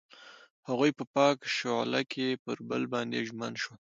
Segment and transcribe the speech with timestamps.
[0.69, 3.79] هغوی په پاک شعله کې پر بل باندې ژمن شول.